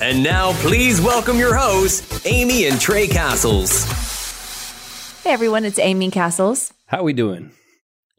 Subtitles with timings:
[0.00, 3.84] And now, please welcome your hosts, Amy and Trey Cassels.
[5.22, 6.72] Hey everyone, it's Amy Cassels.
[6.86, 7.50] How are we doing?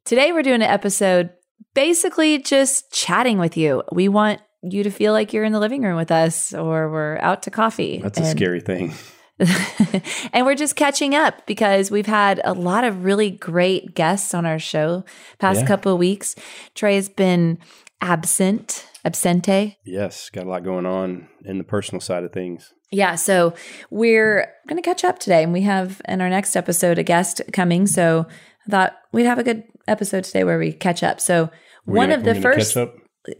[0.05, 1.31] Today we're doing an episode
[1.73, 3.81] basically just chatting with you.
[3.91, 7.17] We want you to feel like you're in the living room with us or we're
[7.17, 7.97] out to coffee.
[7.97, 8.93] That's a scary thing.
[10.33, 14.45] and we're just catching up because we've had a lot of really great guests on
[14.45, 15.03] our show
[15.39, 15.67] past Yeah.
[15.67, 16.35] couple of weeks.
[16.75, 17.57] Trey has been
[18.01, 19.75] absent, absente.
[19.85, 22.73] Yes, got a lot going on in the personal side of things.
[22.91, 23.53] Yeah, so
[23.89, 27.41] we're going to catch up today, and we have in our next episode a guest
[27.53, 27.87] coming.
[27.87, 28.25] So
[28.67, 31.19] I thought we'd have a good episode today where we catch up.
[31.21, 31.49] So
[31.85, 32.95] We're one gonna- of the first catch up.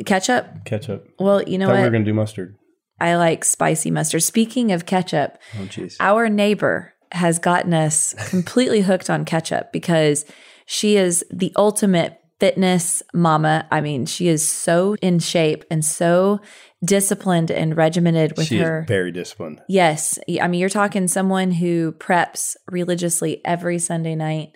[0.06, 0.66] catch up.
[0.66, 1.08] Ketchup.
[1.20, 1.86] Well, you know Thought we what?
[1.86, 2.56] were gonna do mustard.
[3.00, 4.24] I like spicy mustard.
[4.24, 5.68] Speaking of ketchup, Oh,
[6.00, 10.24] our neighbor has gotten us completely hooked on ketchup because
[10.66, 13.68] she is the ultimate fitness mama.
[13.70, 16.40] I mean, she is so in shape and so
[16.84, 18.84] disciplined and regimented with She her.
[18.88, 19.62] very disciplined.
[19.70, 20.18] Yes.
[20.42, 24.56] I mean, you're talking someone who preps religiously every Sunday night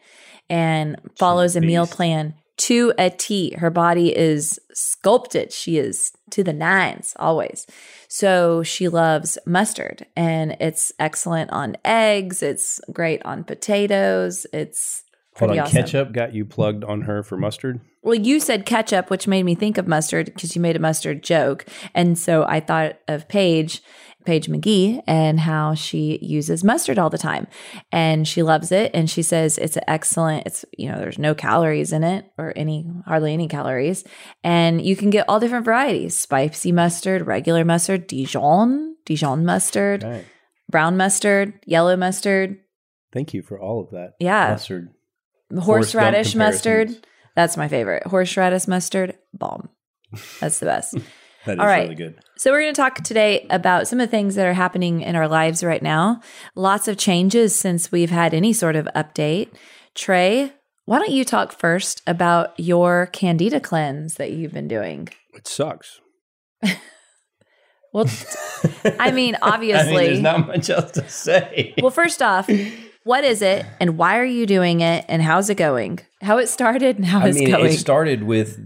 [0.50, 3.54] and follows a meal plan to a T.
[3.56, 5.54] Her body is sculpted.
[5.54, 7.68] She is to the nines always.
[8.08, 12.42] So she loves mustard and it's excellent on eggs.
[12.42, 14.48] It's great on potatoes.
[14.52, 15.04] It's
[15.38, 15.72] Hold on, awesome.
[15.74, 17.82] ketchup got you plugged on her for mustard.
[18.04, 21.24] Well, you said ketchup, which made me think of mustard because you made a mustard
[21.24, 21.66] joke.
[21.94, 23.82] And so I thought of Paige,
[24.26, 27.48] Paige McGee, and how she uses mustard all the time.
[27.92, 28.92] And she loves it.
[28.94, 30.46] And she says it's an excellent.
[30.46, 34.06] It's, you know, there's no calories in it or any, hardly any calories.
[34.44, 40.24] And you can get all different varieties spicy mustard, regular mustard, Dijon, Dijon mustard, Okay.
[40.70, 42.60] brown mustard, yellow mustard,
[43.12, 44.16] Thank you for all of that.
[44.20, 44.50] Yeah.
[44.50, 44.90] Mustard.
[45.58, 47.06] Horseradish mustard.
[47.36, 48.08] That's my favorite.
[48.08, 49.70] Horseradish mustard, bomb.
[50.40, 50.96] That's the best.
[51.46, 51.84] That is All right.
[51.84, 52.20] really good.
[52.38, 55.16] So, we're going to talk today about some of the things that are happening in
[55.16, 56.22] our lives right now.
[56.56, 59.50] Lots of changes since we've had any sort of update.
[59.94, 60.54] Trey,
[60.86, 65.08] why don't you talk first about your candida cleanse that you've been doing?
[65.36, 66.02] It sucks.
[67.94, 68.10] Well,
[69.00, 70.08] I mean, obviously.
[70.08, 71.74] there's not much else to say.
[71.82, 72.50] well, first off,
[73.06, 76.00] what is it and why are you doing it and how's it going?
[76.22, 77.66] How it started and how I it's mean, going.
[77.68, 78.58] it started with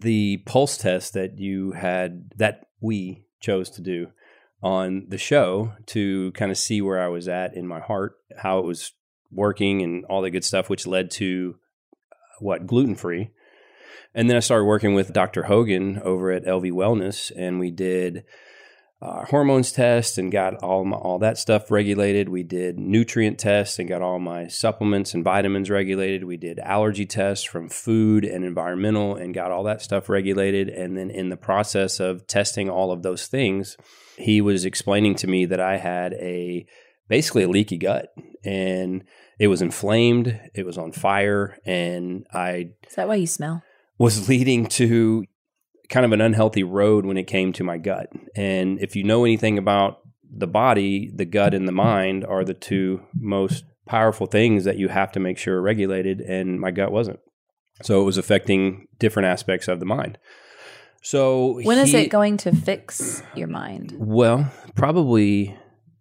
[0.00, 4.08] the, pulse test that you had that we chose to do.
[4.62, 8.58] on the show to kind of see where I was at in my heart, how
[8.58, 8.92] it was
[9.30, 11.56] working, and all the good stuff, which led to
[12.12, 13.30] uh, what gluten free.
[14.14, 15.44] And then I started working with Dr.
[15.44, 18.24] Hogan over at LV Wellness, and we did
[19.02, 22.28] uh, hormones test and got all my, all that stuff regulated.
[22.28, 26.22] We did nutrient tests and got all my supplements and vitamins regulated.
[26.22, 30.68] We did allergy tests from food and environmental and got all that stuff regulated.
[30.68, 33.76] And then in the process of testing all of those things,
[34.16, 36.64] he was explaining to me that I had a
[37.08, 38.06] basically a leaky gut
[38.44, 39.02] and
[39.40, 43.64] it was inflamed, it was on fire, and I Is that why you smell?
[43.98, 45.24] was leading to
[45.92, 48.08] kind of an unhealthy road when it came to my gut.
[48.34, 49.98] And if you know anything about
[50.34, 54.88] the body, the gut and the mind are the two most powerful things that you
[54.88, 56.20] have to make sure are regulated.
[56.22, 57.20] And my gut wasn't.
[57.82, 60.18] So it was affecting different aspects of the mind.
[61.02, 63.94] So When is he- it going to fix your mind?
[63.98, 65.56] Well, probably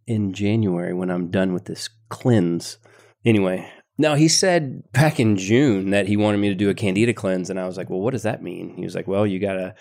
[0.08, 2.78] in January when I'm done with this cleanse.
[3.26, 7.14] Anyway, now he said back in June that he wanted me to do a candida
[7.14, 9.40] cleanse, and I was like, "Well, what does that mean?" He was like, "Well, you
[9.40, 9.76] gotta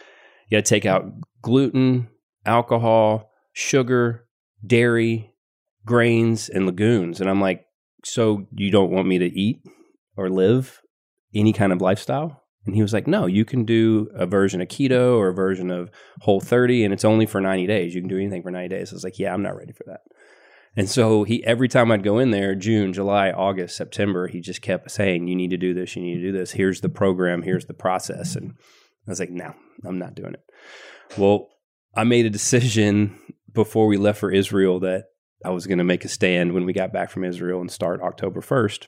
[0.49, 1.05] you gotta take out
[1.43, 2.09] gluten,
[2.45, 4.27] alcohol, sugar,
[4.67, 5.33] dairy,
[5.85, 7.67] grains, and legumes." And I'm like,
[8.05, 9.63] "So you don't want me to eat
[10.17, 10.81] or live
[11.35, 14.69] any kind of lifestyle?" And he was like, "No, you can do a version of
[14.69, 15.91] keto or a version of
[16.21, 17.95] Whole 30, and it's only for 90 days.
[17.95, 19.85] You can do anything for 90 days." I was like, "Yeah, I'm not ready for
[19.87, 20.01] that."
[20.77, 24.63] And so he every time I'd go in there, June, July, August, September, he just
[24.63, 25.97] kept saying, "You need to do this.
[25.97, 26.53] You need to do this.
[26.53, 27.43] Here's the program.
[27.43, 28.53] Here's the process." And
[29.07, 30.45] I was like, "No, I'm not doing it."
[31.19, 31.49] Well,
[31.95, 33.19] I made a decision
[33.53, 35.07] before we left for Israel that
[35.45, 38.03] I was going to make a stand when we got back from Israel and start
[38.03, 38.87] October 1st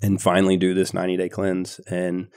[0.00, 1.78] and finally do this 90 day cleanse.
[1.86, 2.28] And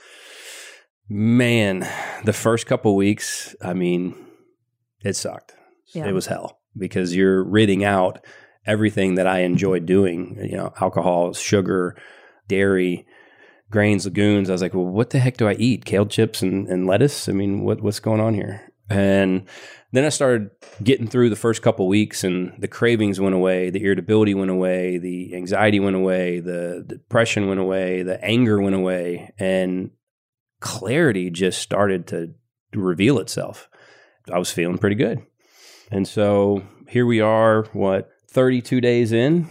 [1.09, 1.87] man,
[2.23, 4.15] the first couple weeks, I mean,
[5.03, 5.55] it sucked.
[5.93, 6.07] Yeah.
[6.07, 8.23] It was hell because you're ridding out
[8.65, 11.95] everything that I enjoyed doing, you know, alcohol, sugar,
[12.47, 13.05] dairy,
[13.69, 14.49] grains, legumes.
[14.49, 15.85] I was like, well, what the heck do I eat?
[15.85, 17.29] Kale chips and, and lettuce?
[17.29, 18.61] I mean, what, what's going on here?
[18.89, 19.47] And
[19.91, 20.51] then I started
[20.83, 24.97] getting through the first couple weeks and the cravings went away, the irritability went away,
[24.97, 29.89] the anxiety went away, the depression went away, the anger went away, and
[30.59, 32.33] clarity just started to
[32.73, 33.69] reveal itself.
[34.31, 35.25] I was feeling pretty good.
[35.91, 39.47] And so here we are, what, 32 days in?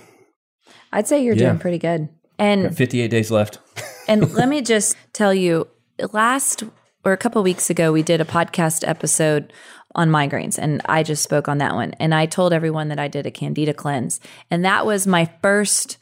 [0.93, 1.47] I'd say you're Yeah.
[1.49, 2.09] doing pretty good.
[2.39, 3.59] And 58 days left.
[4.09, 5.67] and let me just tell you,
[6.13, 6.63] last
[7.05, 9.53] or a couple weeks ago, we did a podcast episode
[9.95, 11.93] on migraines, and I just spoke on that one.
[12.01, 14.21] And I told everyone that I did a candida cleanse,
[14.51, 15.99] and that was my first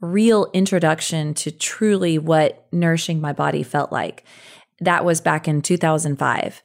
[0.00, 4.24] real introduction to truly what nourishing my body felt like.
[4.80, 6.62] That was back in 2005.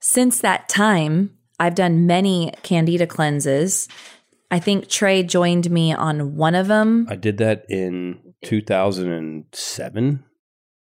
[0.00, 3.88] Since that time, I've done many candida cleanses.
[4.50, 7.06] I think Trey joined me on one of them.
[7.10, 10.24] I did that in 2007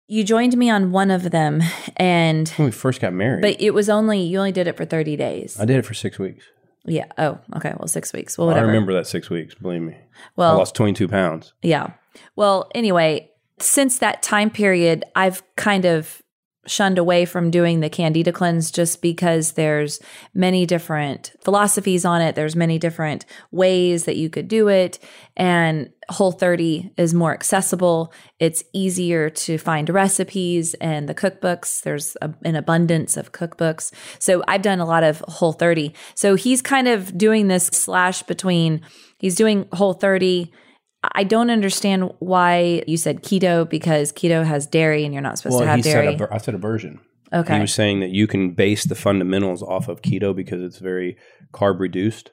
[0.06, 1.62] You joined me on one of them,
[1.96, 3.42] and when we first got married.
[3.42, 5.58] but it was only you only did it for 30 days.
[5.60, 6.44] I did it for six weeks.
[6.84, 7.06] Yeah.
[7.18, 7.74] Oh, okay.
[7.78, 8.38] Well, six weeks.
[8.38, 8.66] Well, whatever.
[8.66, 9.96] I remember that six weeks, believe me.
[10.36, 11.52] Well, I lost 22 pounds.
[11.62, 11.92] yeah.
[12.34, 16.22] Well, anyway, since that time period, I've kind of
[16.66, 20.00] shunned away from doing the candida cleanse just because there's
[20.34, 22.34] many different philosophies on it.
[22.34, 24.98] There's many different ways that you could do it.
[25.36, 28.12] And whole 30 is more accessible.
[28.38, 31.82] It's easier to find recipes and the cookbooks.
[31.82, 33.92] There's a, an abundance of cookbooks.
[34.18, 38.22] So i've done a lot of whole 30 so he's kind of doing this slash
[38.24, 38.80] between
[39.18, 40.52] he's doing whole 30
[41.02, 45.60] I don't understand why you said keto because keto has dairy and you're not supposed
[45.60, 46.06] to have dairy.
[46.06, 47.00] said a, ver- I said a version.
[47.32, 47.54] okay.
[47.54, 51.16] He was saying that you can base the fundamentals off of keto because it's very
[51.52, 52.32] carb reduced,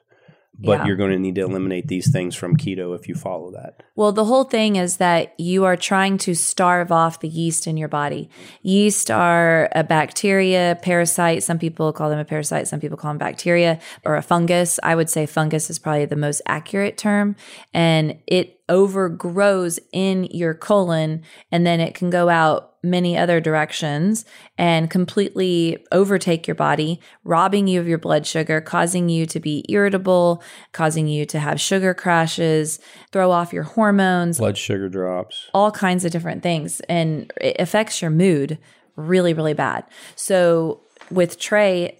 [0.58, 0.86] but Yeah.
[0.86, 3.82] you're going to need to eliminate these things from keto if you follow that.
[3.94, 7.76] Well, the whole thing is that you are trying to starve off the yeast in
[7.76, 8.28] your body.
[8.62, 11.42] Yeast are a bacteria, parasite.
[11.44, 14.80] Some people call them a parasite, some people call them bacteria or a fungus.
[14.82, 17.36] I would say fungus is probably the most accurate term.
[17.72, 24.24] And it overgrows in your colon and then it can go out many other directions
[24.56, 29.64] and completely overtake your body, robbing you of your blood sugar, causing you to be
[29.68, 30.42] irritable,
[30.72, 32.78] causing you to have sugar crashes,
[33.10, 35.48] throw off your hormones, Blood sugar drops.
[35.52, 36.80] all kinds of different things.
[36.88, 38.58] And it affects your mood
[38.94, 39.84] really, really bad.
[40.14, 41.98] So with Trey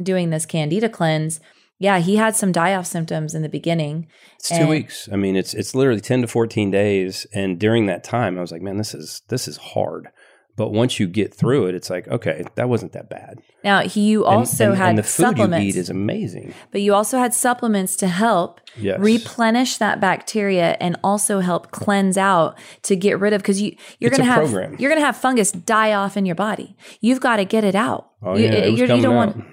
[0.00, 1.40] doing this candida cleanse,
[1.78, 4.06] yeah, he had some die off symptoms in the beginning.
[4.36, 5.08] It's two weeks.
[5.12, 8.52] I mean, it's it's literally ten to fourteen days, and during that time, I was
[8.52, 10.08] like, man, this is this is hard.
[10.56, 13.38] But once you get through it, it's like, okay, that wasn't that bad.
[13.62, 16.52] Now, he, you also and, had and the food supplements, you eat is amazing.
[16.72, 18.98] but you also had supplements to help Yes.
[18.98, 24.08] replenish that bacteria and also help cleanse out to get rid of because you you're
[24.10, 24.74] It's gonna have program.
[24.80, 26.76] you're gonna have fungus die off in your body.
[27.00, 28.10] You've got to get it out.
[28.20, 29.36] Oh you, yeah, it was you're- you coming don't out.
[29.36, 29.46] want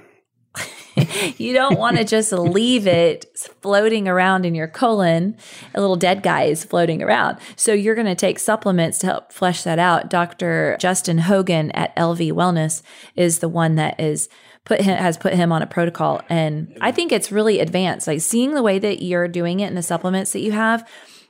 [1.37, 3.25] you don't want to just leave it
[3.61, 5.37] floating around in your colon.
[5.73, 7.37] A little dead guy is floating around.
[7.55, 10.09] So you're going to take supplements to help flesh that out.
[10.09, 10.77] Dr.
[10.79, 12.81] Justin Hogan at LV Wellness
[13.15, 14.29] is the one that is
[14.65, 18.07] put him has put him on a protocol and I think it's really advanced.
[18.07, 20.87] Like seeing the way that you're doing it and the supplements that you have,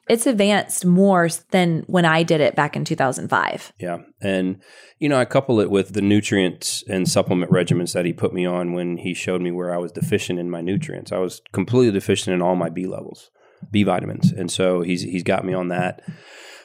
[0.07, 3.73] it's advanced more than when I did it back in 2005.
[3.79, 3.99] Yeah.
[4.21, 4.61] And,
[4.99, 8.45] you know, I couple it with the nutrients and supplement regimens that he put me
[8.45, 11.11] on when he showed me where I was deficient in my nutrients.
[11.11, 13.31] I was completely deficient in all my B levels,
[13.71, 14.31] B vitamins.
[14.31, 16.01] And so he's he's got me on that.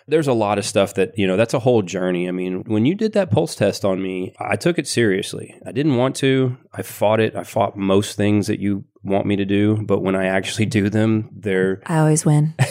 [0.07, 2.27] There's a lot of stuff that, you know, that's a whole journey.
[2.27, 5.55] I mean, when you did that pulse test on me, I took it seriously.
[5.65, 6.57] I didn't want to.
[6.73, 7.37] I fought it.
[7.37, 10.91] I fought most things that you want me to do, but when I actually do
[10.91, 12.55] them, they're I always win.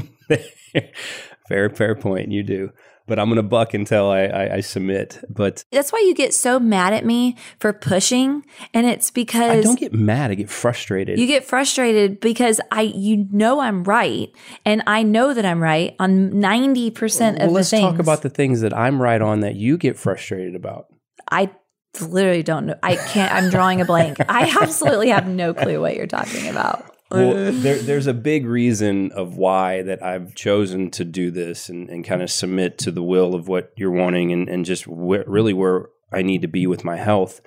[1.48, 2.32] fair, fair point.
[2.32, 2.70] You do,
[3.06, 5.22] but I'm going to buck until I, I, I submit.
[5.28, 9.60] But That's why you get so mad at me for pushing and it's because I
[9.60, 10.30] don't get mad.
[10.30, 11.18] I get frustrated.
[11.18, 14.28] You get frustrated because I you know I'm right
[14.64, 17.90] and I know that I'm right on 90% well, of let's the things.
[17.90, 20.86] talk about the things that I'm right on that you get frustrated about.
[21.30, 21.50] I
[22.00, 22.76] literally don't know.
[22.82, 24.18] I can't I'm drawing a blank.
[24.28, 26.95] I absolutely have no clue what you're talking about.
[27.10, 27.50] Well, uh.
[27.52, 32.04] there, there's a big reason of why that I've chosen to do this and, and
[32.04, 35.88] kind of submit to the will of what you're wanting and, and just really where
[36.12, 37.40] I need to be with my health.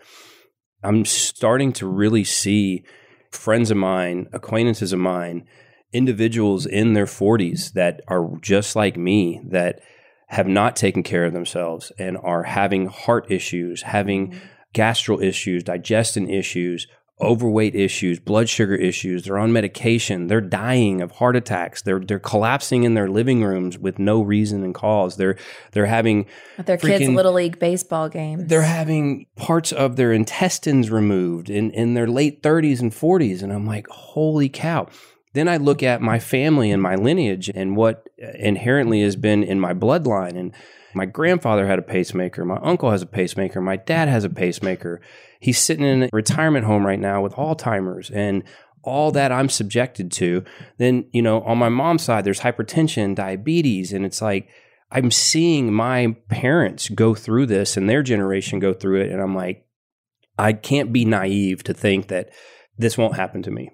[0.84, 2.84] I'm starting to really see
[3.32, 5.46] friends of mine, acquaintances of mine,
[5.92, 9.82] individuals in their 40s that are just like me that
[10.28, 14.40] have not taken care of themselves and are having heart issues, having mm-hmm.
[14.74, 16.88] gastral issues, digestion issues,
[17.22, 19.24] overweight issues, blood sugar issues.
[19.24, 20.28] They're on medication.
[20.28, 21.82] They're dying of heart attacks.
[21.82, 25.18] They're they're collapsing in their living rooms with no reason and cause.
[25.18, 25.36] They're
[25.72, 26.26] they're having
[26.66, 28.48] their kids' little league baseball games.
[28.48, 33.44] they're having parts of their intestines removed in, in their late 30s and 40s.
[33.44, 34.88] And I'm like, holy cow.
[35.34, 39.60] Then I look at my family and my lineage and what inherently has been in
[39.60, 40.36] my bloodline.
[40.36, 40.54] And
[40.94, 42.46] my grandfather had a pacemaker.
[42.46, 43.62] My uncle has a pacemaker.
[43.62, 45.02] My dad has a pacemaker.
[45.40, 48.44] He's sitting in a retirement home right now with Alzheimer's and
[48.84, 50.44] all that I'm subjected to.
[50.78, 53.94] Then, you know, on my mom's side, there's hypertension, diabetes.
[53.94, 54.50] And it's like,
[54.92, 59.12] I'm seeing my parents go through this and their generation go through it.
[59.12, 59.66] And I'm like,
[60.38, 62.30] I can't be naive to think that
[62.78, 63.70] this won't happen to me.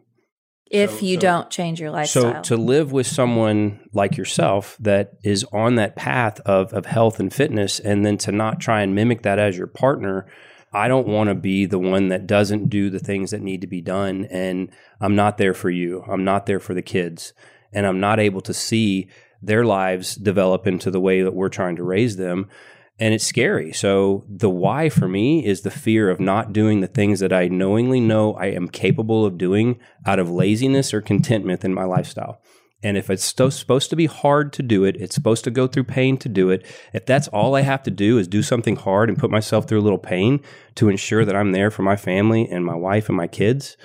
[0.70, 2.44] If so- you so- don't change your lifestyle.
[2.44, 7.20] So to live with someone like yourself that is on that path of, of health
[7.20, 10.26] and fitness, and then to not try and mimic that as your partner,
[10.74, 13.68] I don't want to be the one that doesn't do the things that need to
[13.68, 14.28] be done.
[14.30, 14.70] And
[15.00, 16.04] I'm not there for you.
[16.08, 17.34] I'm not there for the kids.
[17.72, 19.08] And I'm not able to see
[19.42, 22.50] their lives develop into the way that we're trying to raise them.
[22.98, 23.74] And it's scary.
[23.74, 27.48] So the why for me is the fear of not doing the things that I
[27.50, 32.40] knowingly know I am capable of doing out of laziness or contentment in my lifestyle.
[32.84, 35.86] And if it's supposed to be hard to do it, it's supposed to go through
[35.86, 36.66] pain to do it.
[36.94, 39.80] If that's all I have to do is do something hard and put myself through
[39.80, 40.40] a little pain
[40.76, 43.76] to ensure that I'm there for my family and my wife and my kids,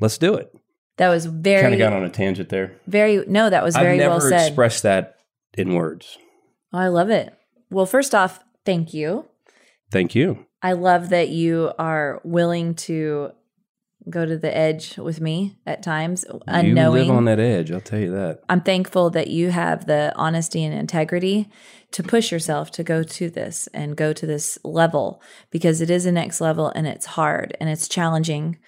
[0.00, 0.50] let's do it.
[0.98, 2.76] that was very Kind of got on a tangent there.
[2.86, 4.46] very no, that was very I've never well said.
[4.46, 5.16] expressed that
[5.54, 6.16] in words.
[6.72, 7.34] Oh, I love it.
[7.70, 9.26] Well, first off, thank you.
[9.90, 10.46] Thank you.
[10.62, 13.32] I love that you are willing to
[14.08, 17.04] go to the edge with me at times, unknowing.
[17.04, 18.40] You live on that edge, I'll tell you that.
[18.48, 21.48] I'm thankful that you have the honesty and integrity
[21.92, 26.06] to push yourself to go to this and go to this level because it is
[26.06, 28.58] a next level and it's hard and it's challenging.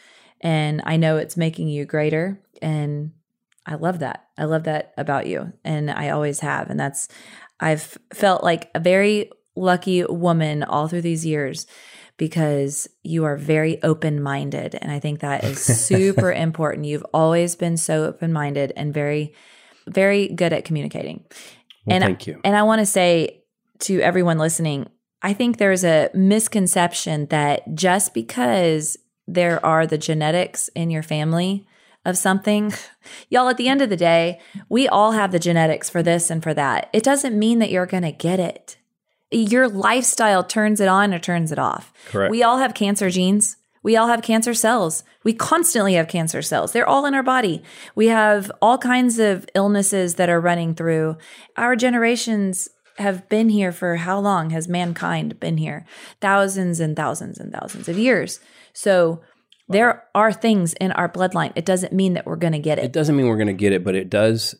[0.40, 2.40] And I know it's making you greater.
[2.62, 3.12] And
[3.66, 4.26] I love that.
[4.38, 5.52] I love that about you.
[5.64, 6.70] And I always have.
[6.70, 7.08] And that's,
[7.58, 11.66] I've felt like a very lucky woman all through these years
[12.16, 14.74] because you are very open minded.
[14.80, 16.86] And I think that is super important.
[16.86, 19.34] You've always been so open minded and very,
[19.86, 21.24] very good at communicating.
[21.84, 22.40] Well, and thank you.
[22.44, 23.42] And I want to say
[23.80, 24.88] to everyone listening,
[25.22, 28.96] I think there's a misconception that just because
[29.26, 31.66] there are the genetics in your family
[32.04, 32.72] of something,
[33.28, 36.42] y'all, at the end of the day, we all have the genetics for this and
[36.42, 36.88] for that.
[36.92, 38.76] It doesn't mean that you're going to get it.
[39.30, 41.92] Your lifestyle turns it on or turns it off.
[42.06, 42.30] Correct.
[42.30, 43.56] We all have cancer genes.
[43.82, 45.04] We all have cancer cells.
[45.22, 46.72] We constantly have cancer cells.
[46.72, 47.62] They're all in our body.
[47.94, 51.16] We have all kinds of illnesses that are running through.
[51.56, 52.68] Our generations
[52.98, 55.84] have been here for how long has mankind been here?
[56.20, 58.40] Thousands and thousands and thousands of years.
[58.72, 59.20] So
[59.68, 61.52] there are things in our bloodline.
[61.54, 62.92] It doesn't mean that we're going to get It it.
[62.92, 64.54] doesn't mean we're going to get it, but it does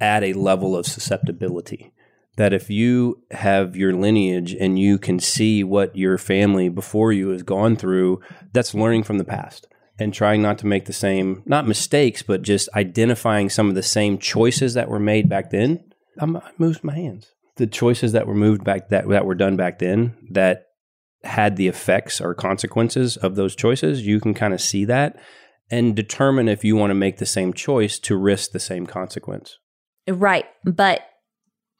[0.00, 1.92] add a level of susceptibility.
[2.38, 7.28] That if you have your lineage and you can see what your family before you
[7.28, 8.20] has gone through,
[8.52, 9.66] that's learning from the past
[9.98, 13.82] and trying not to make the same, not mistakes, but just identifying some of the
[13.82, 15.84] same choices that were made back then.
[16.18, 17.32] I'm, I moved my hands.
[17.56, 20.66] The choices that were moved back that that were done back then that
[21.24, 25.18] had the effects or consequences of those choices, you can kind of see that
[25.70, 29.58] and determine if you want to make the same choice to risk the same consequence.
[30.08, 30.46] Right.
[30.64, 31.02] But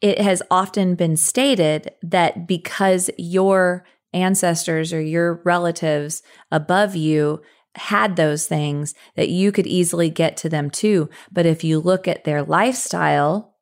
[0.00, 7.42] it has often been stated that because your ancestors or your relatives above you
[7.74, 11.08] had those things, that you could easily get to them too.
[11.30, 13.54] But if you look at their lifestyle,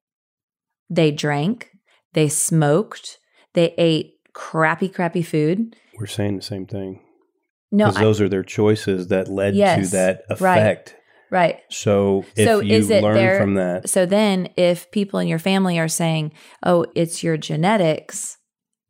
[0.88, 1.70] they drank,
[2.12, 3.18] they smoked,
[3.54, 5.74] they ate crappy, crappy food.
[5.98, 7.00] We're saying the same thing
[7.72, 10.40] No, because I- those are their choices that led Yes, to that effect.
[10.40, 10.94] right.
[11.70, 15.28] So if So you is it learn their- from that, So then if people in
[15.28, 16.32] your family are saying,
[16.64, 18.38] "Oh, it's your genetics,"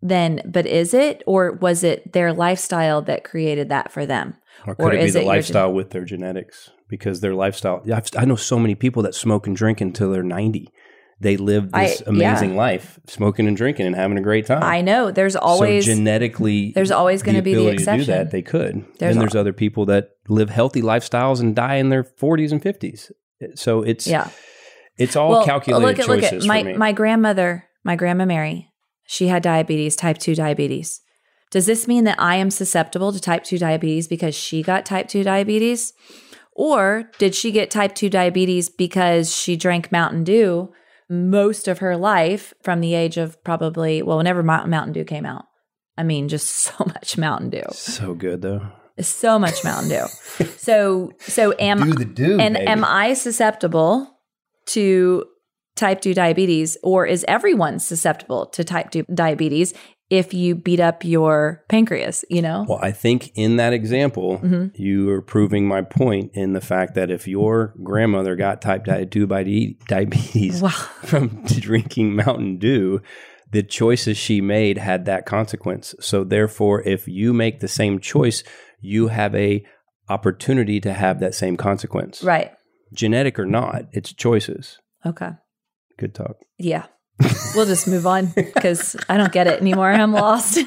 [0.03, 4.35] then but is it or was it their lifestyle that created that for them?
[4.67, 6.71] or could or it be the it your gen- lifestyle with their genetics?
[6.89, 10.23] Because their lifestyle, I've, I know so many people that smoke and drink until they're
[10.23, 10.69] ninety.
[11.19, 12.57] They live this I- amazing yeah.
[12.57, 14.63] life, smoking and drinking and having a great time.
[14.63, 18.15] I know there's always so genetically there's always gonna be the ability to do exception.
[18.15, 21.77] that they could There's then al- there's other people that live healthy lifestyles and die
[21.77, 23.11] in their 40s and 50s
[23.55, 24.31] so it's yeah.
[24.97, 28.73] it's all well, calculated look at look at my my grandmother, my grandma Mary.
[29.09, 31.01] She had diabetes, type 2 diabetes.
[31.53, 35.07] Does this mean that I am susceptible to type 2 diabetes because she got type
[35.07, 35.93] 2 diabetes?
[36.53, 40.73] Or did she get type 2 diabetes because she drank Mountain Dew
[41.09, 45.27] most of her life from the age of probably, well, whenever Mou- Mountain Dew came
[45.27, 45.45] out?
[45.97, 47.63] I mean, just so much Mountain Dew.
[47.73, 48.63] so good though
[49.01, 50.47] So much Mountain Dew.
[50.57, 52.67] so, so am do the do and baby.
[52.67, 54.11] am I susceptible
[54.69, 55.25] to
[55.77, 59.75] type 2 diabetes, or is everyone susceptible to type 2 diabetes
[60.11, 62.25] if you beat up your pancreas?
[62.31, 62.65] You know?
[62.69, 64.71] well i think in that example Mhm.
[64.75, 69.27] you are proving my point in the fact that if your grandmother got type 2
[69.27, 70.69] di- diabetes Wow.
[71.05, 73.01] from drinking Mountain Dew,
[73.53, 75.95] the choices she made had that consequence.
[76.01, 78.43] So therefore, if you make the same choice,
[78.81, 79.65] you have a
[80.09, 82.23] opportunity to have that same consequence.
[82.23, 82.53] Right.
[82.93, 84.79] Genetic or not, it's choices.
[85.05, 85.31] Okay.
[85.99, 86.37] Good talk.
[86.59, 86.87] Yeah.
[87.55, 89.91] We'll just move on because I don't get it anymore.
[89.91, 90.59] I'm lost.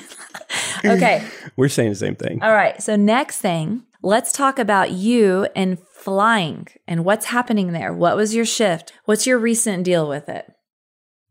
[0.86, 1.26] okay.
[1.56, 2.42] We're saying the same thing.
[2.42, 2.82] All right.
[2.82, 7.94] So, next thing, let's talk about you and flying and what's happening there.
[7.94, 8.94] What was your shift?
[9.06, 10.52] What's your recent deal with it?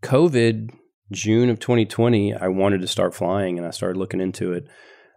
[0.02, 0.70] COVID,
[1.10, 4.64] June of 2020, I wanted to start flying and I started looking into it.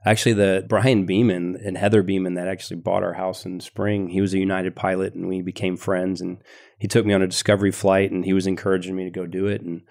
[0.03, 4.21] Actually, the Brian Beeman and Heather Beeman that actually bought our house in spring, he
[4.21, 6.21] was a United pilot and we became friends.
[6.21, 6.37] And
[6.81, 9.45] he took me on a discovery flight and he was encouraging me to go do
[9.45, 9.61] it.
[9.61, 9.83] And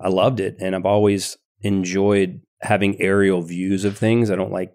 [0.00, 0.56] I loved it.
[0.58, 4.28] And I've always enjoyed having aerial views of things.
[4.28, 4.74] I don't like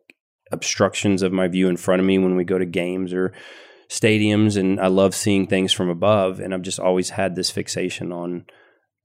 [0.50, 3.34] obstructions of my view in front of me when we go to games or
[3.90, 4.56] stadiums.
[4.56, 6.40] And I love seeing things from above.
[6.40, 8.46] And I've just always had this fixation on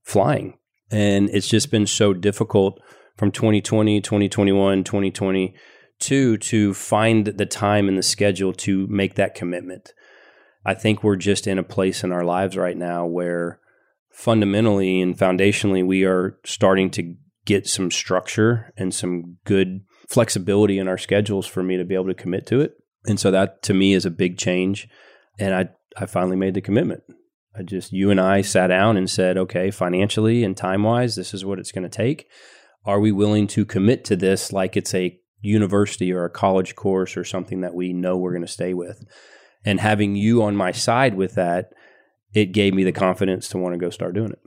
[0.05, 0.57] flying.
[0.89, 2.81] And it's just been so difficult
[3.17, 9.93] from 2020, 2021, 2022 to find the time and the schedule to make that commitment.
[10.65, 13.61] I think we're just in a place in our lives right now where
[14.11, 20.87] fundamentally and foundationally we are starting to get some structure and some good flexibility in
[20.87, 22.75] our schedules for me to be able to commit to it.
[23.07, 24.89] And so that to me is a big change.
[25.39, 27.03] And I, I finally made the commitment.
[27.57, 31.35] I just, you and I sat down and said, okay, financially and time wise, this
[31.35, 32.29] is what it's going to take.
[32.85, 37.17] Are we willing to commit to this like it's a university or a college course
[37.17, 39.05] or something that we know we're going to stay with?
[39.65, 41.71] And having you on my side with that,
[42.35, 44.41] it gave me the confidence to want to go start doing it.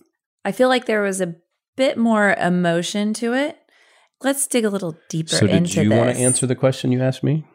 [0.43, 1.35] I feel like there was a
[1.75, 3.57] bit more emotion to it.
[4.21, 5.97] Let's dig a little deeper So, did into you this.
[5.97, 7.45] want to answer the question you asked me?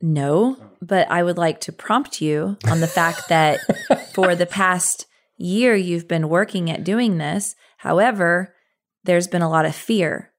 [0.00, 3.60] No, but I would like to prompt you on the fact that
[4.14, 7.54] for the past year you've been working at doing this.
[7.78, 8.54] However,
[9.04, 10.32] there's been a lot of fear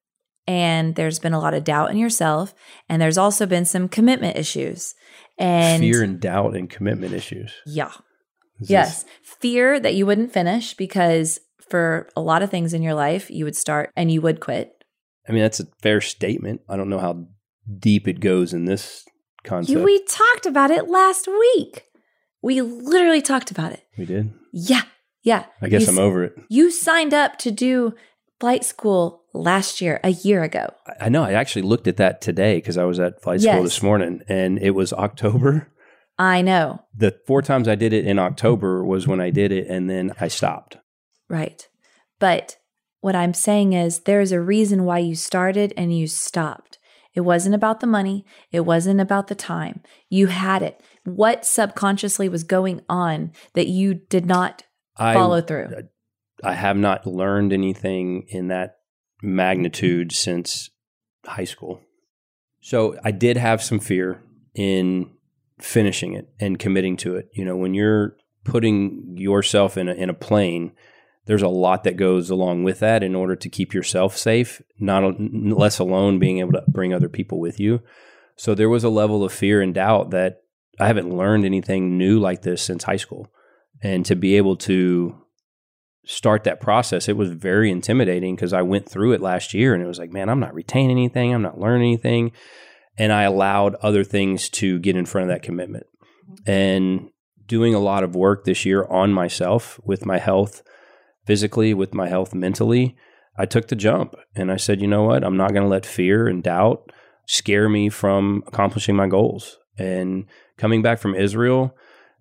[0.47, 2.53] and there's been a lot of doubt in yourself
[2.87, 4.93] and there's also been some commitment issues.
[5.37, 7.51] And Fear and doubt and commitment issues.
[7.65, 7.91] yeah.
[8.61, 9.03] Is Yes.
[9.03, 13.29] this- Fear that you wouldn't finish because for a lot of things in your life,
[13.29, 14.71] you would start and you would quit.
[15.27, 16.61] I mean, that's a fair statement.
[16.69, 17.25] I don't know how
[17.79, 19.03] deep it goes in this
[19.43, 19.83] concept.
[19.83, 21.83] We talked about it last week.
[22.41, 23.81] We literally talked about it.
[23.97, 24.31] we did.
[24.53, 24.83] Yeah.
[25.23, 25.45] Yeah.
[25.61, 26.35] I guess You I'm over it.
[26.47, 27.93] You signed up to do
[28.39, 30.67] flight school last year, a year ago.
[30.87, 31.23] I- I know.
[31.23, 34.57] I actually looked at that today because I was at flight school this morning, and
[34.59, 35.71] it was October.
[36.17, 36.79] I know.
[36.95, 40.13] The four times I did it in October was when I did it, and then
[40.19, 40.77] I stopped.
[41.29, 41.67] Right.
[42.19, 42.57] But
[43.01, 46.79] what I'm saying is there is a reason why you started and you stopped.
[47.13, 48.25] It wasn't about the money.
[48.51, 49.81] It wasn't about the time.
[50.09, 50.81] You had it.
[51.03, 54.63] What subconsciously was going on that you did not
[54.97, 55.69] I follow through?
[56.43, 58.75] I have not learned anything in that
[59.21, 60.15] magnitude mm-hmm.
[60.15, 60.69] since
[61.25, 61.81] high school.
[62.61, 64.23] So I did have some fear
[64.53, 65.11] in
[65.59, 67.29] finishing it and committing to it.
[67.33, 70.71] You know, when you're putting yourself in a, in a plane,
[71.25, 75.19] there's a lot that goes along with that in order to keep yourself safe, not
[75.19, 77.81] less alone being able to bring other people with you.
[78.35, 80.43] So there was a level of fear and doubt that
[80.79, 83.31] I haven't learned anything new like this since high school.
[83.81, 85.24] And to be able to
[86.05, 89.83] start that process, it was very intimidating because I went through it last year and
[89.83, 92.31] it was like, man, I'm not retaining anything, I'm not learning anything.
[92.97, 95.85] And I allowed other things to get in front of that commitment.
[96.29, 96.49] Mm-hmm.
[96.49, 97.09] And
[97.47, 100.63] doing a lot of work this year on myself with my health
[101.25, 102.95] physically, with my health mentally,
[103.37, 105.23] I took the jump and I said, you know what?
[105.23, 106.91] I'm not going to let fear and doubt
[107.27, 109.57] scare me from accomplishing my goals.
[109.77, 110.25] And
[110.57, 111.75] coming back from Israel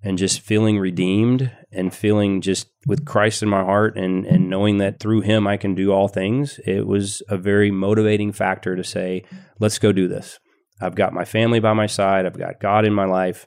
[0.05, 4.77] and just feeling redeemed and feeling just with Christ in my heart and, and knowing
[4.79, 8.85] that through him I can do all things, it was a very motivating factor to
[8.85, 9.25] say,
[9.59, 10.39] let's go do this.
[10.79, 13.47] I've got my family by my side, I've got God in my life.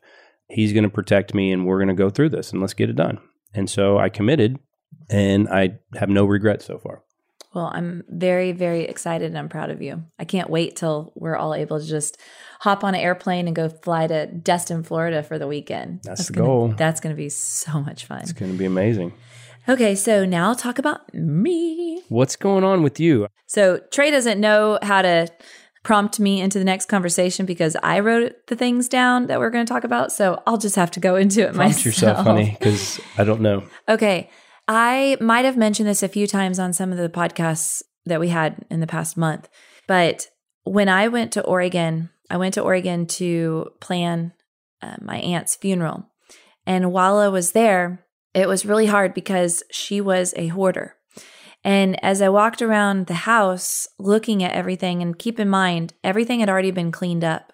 [0.49, 2.89] He's going to protect me and we're going to go through this and let's get
[2.89, 3.19] it done.
[3.53, 4.57] And so I committed
[5.09, 7.03] and I have no regrets so far.
[7.53, 10.03] Well, I'm very, very excited and I'm proud of you.
[10.17, 12.19] I can't wait till we're all able to just
[12.59, 16.01] hop on an airplane and go fly to Destin, Florida for the weekend.
[16.03, 16.67] That's the gonna, goal.
[16.69, 18.21] That's going to be so much fun.
[18.21, 19.13] It's going to be amazing.
[19.69, 22.01] Okay, so now I'll talk about me.
[22.09, 23.27] What's going on with you?
[23.47, 25.27] So Trey doesn't know how to
[25.83, 29.65] prompt me into the next conversation because I wrote the things down that we're going
[29.65, 30.11] to talk about.
[30.11, 31.85] So I'll just have to go into it Prompt myself.
[31.85, 33.63] yourself, honey, because I don't know.
[33.87, 34.29] Okay.
[34.67, 38.29] I might have mentioned this a few times on some of the podcasts that we
[38.29, 39.47] had in the past month.
[39.87, 40.27] But
[40.63, 44.33] when I went to Oregon, I went to Oregon to plan
[44.81, 46.09] uh, my aunt's funeral.
[46.65, 50.95] And while I was there, it was really hard because she was a hoarder.
[51.63, 56.39] And as I walked around the house looking at everything, and keep in mind, everything
[56.39, 57.51] had already been cleaned up.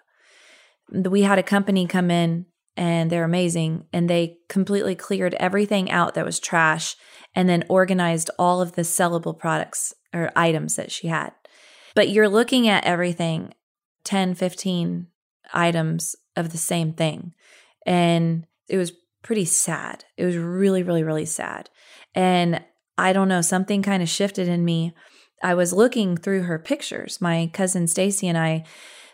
[0.92, 3.86] We had a company come in and they're amazing.
[3.94, 6.96] And they completely cleared everything out that was trash
[7.36, 11.32] and then organized all of the sellable products or items that she had.
[11.96, 13.54] But you're looking at everything
[14.04, 15.08] 10, 15
[15.54, 17.34] items of the same thing.
[17.86, 20.06] And it was pretty sad.
[20.18, 21.70] It was really, really, really sad.
[22.16, 22.64] And
[22.98, 24.94] I don't know, something kind of shifted in me.
[25.42, 27.20] I was looking through her pictures.
[27.20, 28.64] My cousin Stacy and I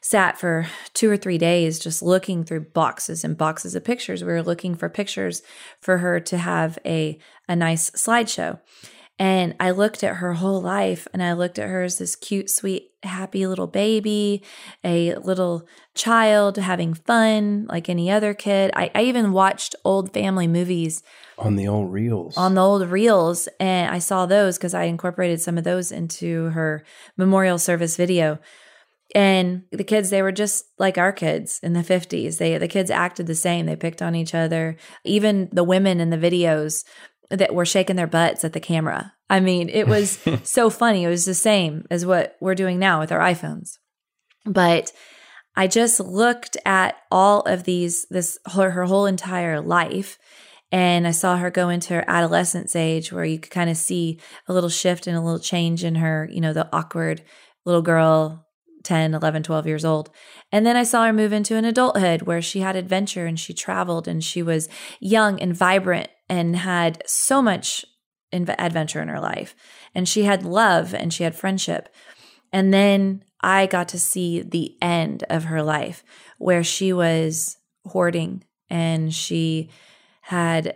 [0.02, 4.24] sat for two or three days just looking through boxes and boxes of pictures.
[4.24, 5.42] We were looking for pictures
[5.82, 8.60] for her to have a, a nice slideshow.
[9.22, 12.50] And I looked at her whole life and I looked at her as this cute,
[12.50, 14.44] sweet, happy little baby,
[14.82, 18.72] a little child having fun like any other kid.
[18.74, 21.04] I, I even watched old family movies
[21.38, 22.38] On the old reels.
[22.38, 26.46] on the old reels and I saw those because I incorporated some of those into
[26.52, 26.86] her
[27.18, 28.40] memorial service video.
[29.16, 32.38] And the kids, they were just like our kids in the 50s.
[32.38, 33.66] They the kids acted the same.
[33.66, 34.78] They picked on each other.
[35.04, 36.84] Even the women in the videos
[37.30, 39.14] that were shaking their butts at the camera.
[39.30, 41.04] I mean, it was so funny.
[41.04, 43.78] It was the same as what we're doing now with our iPhones.
[44.46, 44.92] But
[45.56, 50.18] I just looked at all of these, this her, her whole entire life,
[50.72, 54.20] and I saw her go into her adolescence age where you could kind of see
[54.48, 57.24] a little shift and a little change in her, you know, the awkward
[57.66, 58.46] little girl
[58.84, 60.10] 10, 11, 12 years old.
[60.52, 63.54] And then I saw her move into an adulthood where she had adventure and she
[63.54, 67.84] traveled and she was young and vibrant and had so much
[68.32, 69.56] adventure in her life.
[69.96, 71.90] And she had love and she had friendship.
[72.54, 76.04] And then I got to see the end of her life
[76.38, 79.70] where she was hoarding and she
[80.22, 80.76] had,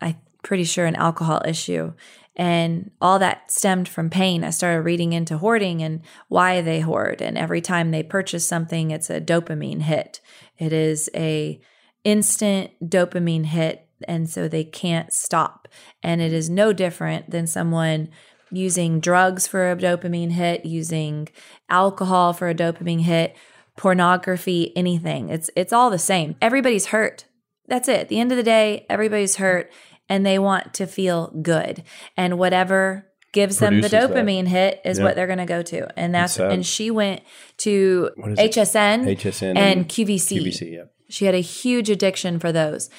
[0.00, 1.94] I'm pretty sure, an alcohol issue.
[2.36, 4.44] And all that stemmed from pain.
[4.44, 7.20] I started reading into hoarding and why they hoard.
[7.20, 10.20] And every time they purchase something, it's a dopamine hit.
[10.58, 11.60] It is a
[12.04, 13.86] instant dopamine hit.
[14.08, 15.68] And so they can't stop.
[16.02, 18.08] And it is no different than someone
[18.50, 21.28] using drugs for a dopamine hit, using
[21.68, 23.36] alcohol for a dopamine hit,
[23.76, 25.28] pornography, anything.
[25.28, 26.36] It's it's all the same.
[26.42, 27.24] Everybody's hurt.
[27.66, 28.00] That's it.
[28.00, 29.70] At the end of the day, everybody's hurt
[30.08, 31.82] and they want to feel good.
[32.16, 34.16] And whatever gives them the Produces that.
[34.26, 35.04] dopamine hit is Yeah.
[35.04, 35.86] what they're going to go to.
[35.98, 36.48] And that's sad.
[36.50, 37.22] Uh, and she went
[37.58, 38.52] to What is it?
[38.52, 40.40] HSN, HSN and QVC.
[40.40, 40.82] QVC, yeah.
[41.08, 42.90] She had a huge addiction for those.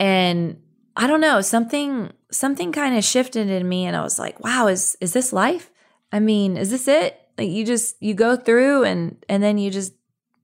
[0.00, 0.56] And
[0.96, 4.66] I don't know, something something kind of shifted in me and I was like, wow,
[4.66, 5.70] is is this life?
[6.10, 7.20] I mean, is this it?
[7.38, 9.92] Like you just you go through and and then you just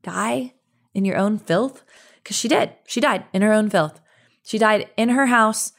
[0.02, 0.52] die
[0.94, 1.82] in your own filth?
[2.22, 2.72] Cuz she did.
[2.86, 3.98] She died in her own filth.
[4.44, 5.72] She died in her house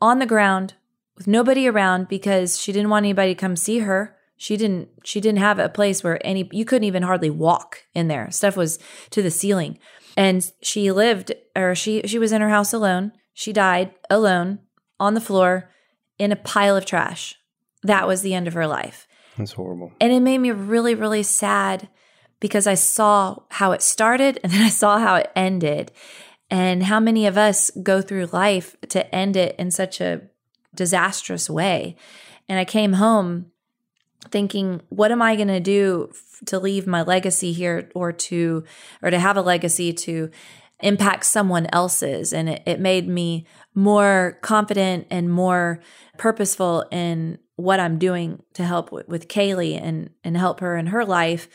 [0.00, 0.74] on the ground
[1.16, 4.16] with nobody around because she didn't want anybody to come see her.
[4.36, 8.08] She didn't she didn't have a place where any you couldn't even hardly walk in
[8.08, 8.30] there.
[8.30, 8.78] Stuff was
[9.10, 9.78] to the ceiling.
[10.18, 13.12] And she lived or she she was in her house alone.
[13.34, 14.58] She died alone
[14.98, 15.70] on the floor
[16.18, 17.36] in a pile of trash.
[17.84, 19.06] That was the end of her life.
[19.36, 19.92] That's horrible.
[20.00, 21.88] And it made me really, really sad
[22.40, 25.92] because I saw how it started and then I saw how it ended.
[26.50, 30.22] And how many of us go through life to end it in such a
[30.74, 31.94] disastrous way.
[32.48, 33.52] And I came home
[34.30, 36.12] thinking, what am I going to do
[36.46, 38.64] to leave my legacy here or to
[39.02, 40.30] or to have a legacy to
[40.80, 45.80] impact someone else's and it, it made me more confident and more
[46.18, 50.88] purposeful in what I'm doing to help with, with Kaylee and and help her in
[50.88, 51.48] her life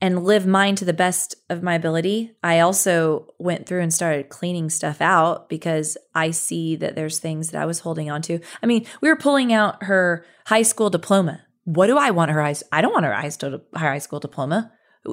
[0.00, 2.32] and live mine to the best of my ability.
[2.42, 7.50] I also went through and started cleaning stuff out because I see that there's things
[7.50, 8.40] that I was holding on to.
[8.62, 11.45] I mean, we were pulling out her high school diploma.
[11.66, 12.62] What do I want her eyes?
[12.70, 14.72] I don't want her eyes to her high school diploma.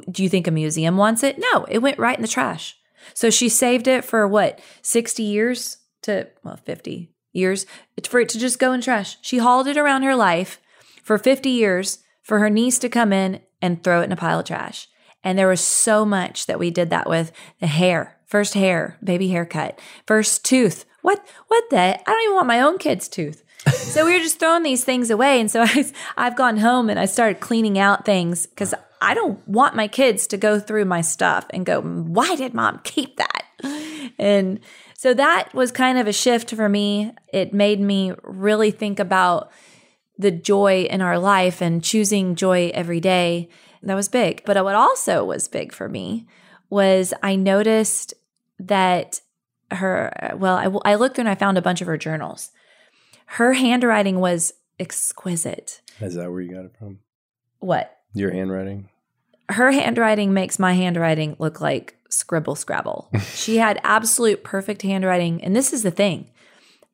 [0.10, 1.40] Do you think a museum wants it?
[1.40, 2.78] No, it went right in the trash.
[3.16, 7.66] So she saved it for what, 60 years to, well, 50 years
[8.08, 9.18] for it to just go in trash.
[9.22, 10.62] She hauled it around her life
[11.04, 14.40] for 50 years for her niece to come in and throw it in a pile
[14.40, 14.88] of trash.
[15.24, 19.30] And there was so much that we did that with the hair, first hair, baby
[19.30, 20.86] haircut, first tooth.
[21.02, 21.78] What, what the?
[21.78, 23.43] I don't even want my own kid's tooth.
[23.72, 25.40] So we were just throwing these things away.
[25.40, 29.46] And so I, I've gone home and I started cleaning out things because I don't
[29.48, 33.44] want my kids to go through my stuff and go, why did mom keep that?
[34.18, 34.60] And
[34.96, 37.12] so that was kind of a shift for me.
[37.34, 39.52] It made me really think about
[40.18, 43.50] the joy in our life and choosing joy every day.
[43.82, 44.44] That was big.
[44.46, 46.26] But what also was big for me
[46.70, 48.14] was I noticed
[48.60, 49.20] that
[49.72, 52.52] her, well, I, I looked and I found a bunch of her journals.
[53.34, 55.82] Her handwriting was exquisite.
[56.00, 57.00] Is that where you got it from?
[57.60, 57.98] What?
[58.14, 58.90] Your handwriting?
[59.50, 63.10] her handwriting makes my handwriting look like scribble scrabble.
[63.34, 65.44] she had absolute perfect handwriting.
[65.44, 66.30] And this is the thing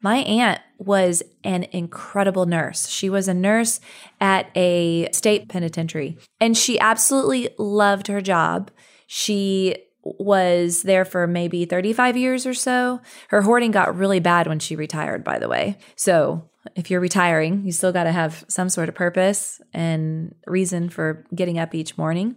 [0.01, 2.87] my aunt was an incredible nurse.
[2.87, 3.81] She was a nurse
[4.21, 8.71] at a state penitentiary and she absolutely loved her job.
[9.07, 13.01] She was there for maybe 35 years or so.
[13.29, 15.77] Her hoarding got really bad when she retired, by the way.
[15.95, 20.89] So, if you're retiring, you still got to have some sort of purpose and reason
[20.89, 22.35] for getting up each morning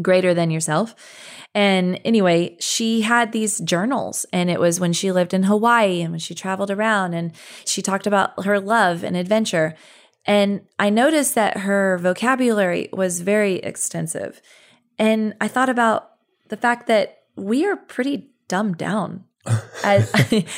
[0.00, 0.94] greater than yourself.
[1.54, 6.10] And anyway, she had these journals, and it was when she lived in Hawaii and
[6.10, 7.32] when she traveled around, and
[7.64, 9.74] she talked about her love and adventure.
[10.26, 14.40] And I noticed that her vocabulary was very extensive.
[14.98, 16.10] And I thought about
[16.48, 19.24] the fact that we are pretty dumbed down.
[19.82, 20.10] As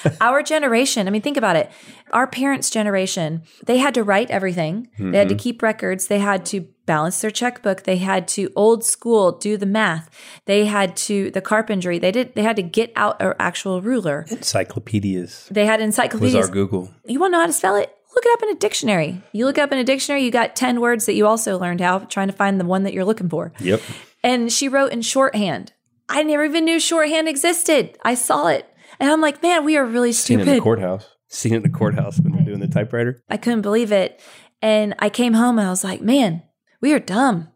[0.20, 1.72] our generation, I mean, think about it.
[2.12, 4.88] Our parents' generation, they had to write everything.
[4.96, 5.42] They had to mm-hmm.
[5.42, 6.06] keep records.
[6.06, 7.82] They had to balance their checkbook.
[7.82, 10.08] They had to old school do the math.
[10.44, 11.98] They had to the carpentry.
[11.98, 12.36] They did.
[12.36, 14.24] They had to get out an actual ruler.
[14.30, 16.46] Encyclopedias They had was encyclopedias.
[16.46, 16.94] our Google.
[17.04, 17.92] you want to know how to spell it?
[18.14, 19.20] Look it up in a dictionary.
[19.32, 21.98] You look up in a dictionary, you got 10 words that you also learned how,
[21.98, 23.52] trying to find the one that you're looking for.
[23.60, 23.82] Yep.
[24.22, 25.72] And she wrote in shorthand.
[26.08, 27.98] I never even knew shorthand existed.
[28.04, 28.68] I saw it.
[29.00, 30.44] And I'm like, man, we are really stupid.
[30.44, 31.06] Seen it in the courthouse.
[31.28, 33.22] Seen it in the courthouse when they're doing the typewriter.
[33.28, 34.20] I couldn't believe it.
[34.62, 36.42] And I came home and I was like, man,
[36.80, 37.48] we are dumb.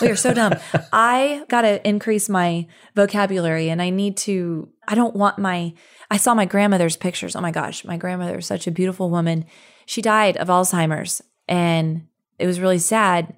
[0.00, 0.54] we are so dumb.
[0.92, 5.74] I got to increase my vocabulary and I need to, I don't want my,
[6.10, 7.36] I saw my grandmother's pictures.
[7.36, 9.44] Oh my gosh, my grandmother is such a beautiful woman.
[9.86, 12.06] She died of Alzheimer's and
[12.38, 13.36] it was really sad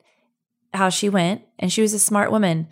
[0.74, 1.42] how she went.
[1.58, 2.68] And she was a smart woman,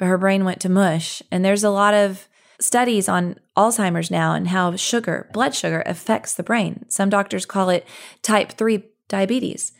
[0.00, 1.22] but her brain went to mush.
[1.30, 2.26] And there's a lot of
[2.58, 6.86] studies on Alzheimer's now and how sugar, blood sugar, affects the brain.
[6.88, 7.86] Some doctors call it
[8.22, 9.72] type 3 diabetes.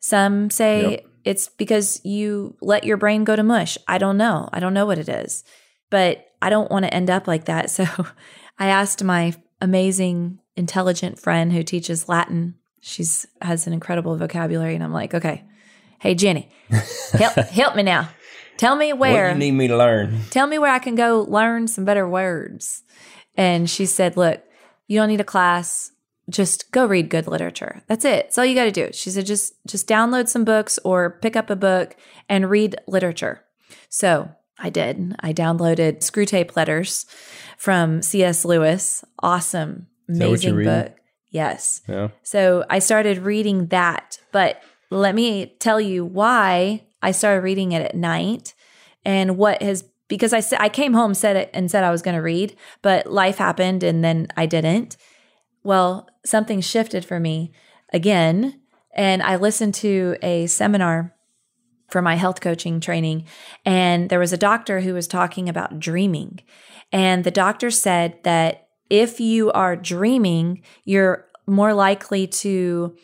[0.00, 1.06] Some say Yep.
[1.24, 3.76] it's because you let your brain go to mush.
[3.86, 4.48] I don't know.
[4.50, 5.44] I don't know what it is,
[5.90, 7.68] but I don't want to end up like that.
[7.76, 7.84] So
[8.58, 12.54] I asked my amazing, intelligent friend who teaches Latin.
[12.80, 15.44] She's has an incredible vocabulary, and I'm like, okay,
[15.98, 16.48] hey Jenny,
[17.12, 18.08] help help me now.
[18.56, 20.20] Tell me where What you need me to learn?
[20.30, 22.82] tell me where I can go learn some better words.
[23.36, 24.42] And she said, Look,
[24.86, 25.92] you don't need a class.
[26.30, 27.82] just go read good literature.
[27.86, 28.26] That's it.
[28.26, 28.90] That's all you got to do.
[28.92, 31.96] She said, just, just download some books or pick up a book
[32.28, 33.42] and read literature.
[33.88, 35.14] So I did.
[35.20, 37.04] I downloaded Screwtape Letters
[37.58, 38.44] from C.S.
[38.44, 39.04] Lewis.
[39.20, 40.96] Awesome, that what you're amazing book.
[41.30, 41.82] Yes.
[41.86, 42.08] Yeah.
[42.22, 44.18] So I started reading that.
[44.32, 48.54] But let me tell you why I started reading it at night
[49.04, 52.02] and what has because I said I came home said it and said I was
[52.02, 54.96] going to read, but life happened and then I didn't.
[55.62, 57.52] Well, something shifted for me
[57.92, 58.60] again,
[58.94, 61.14] and I listened to a seminar
[61.88, 63.26] for my health coaching training,
[63.64, 66.40] and there was a doctor who was talking about dreaming.
[66.92, 72.96] And the doctor said that if you are dreaming, you're more likely to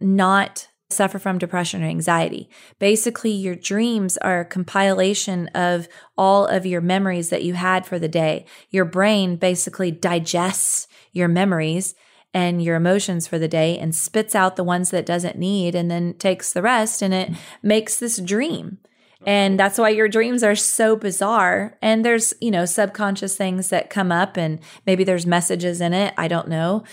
[0.00, 2.50] not suffer from depression or anxiety.
[2.78, 7.98] Basically, your dreams are a compilation of all of your memories that you had for
[7.98, 8.44] the day.
[8.70, 11.94] Your brain basically digests your memories
[12.32, 15.90] and your emotions for the day and spits out the ones that doesn't need and
[15.90, 17.30] then takes the rest and it
[17.62, 18.78] makes this dream.
[19.26, 21.76] And that's why your dreams are so bizarre.
[21.82, 26.14] And there's, you know, subconscious things that come up and maybe there's messages in it.
[26.16, 26.84] I don't know.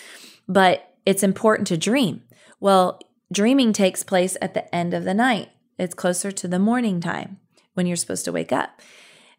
[0.47, 2.23] But it's important to dream.
[2.59, 2.99] Well,
[3.31, 5.49] dreaming takes place at the end of the night.
[5.77, 7.39] It's closer to the morning time
[7.73, 8.81] when you're supposed to wake up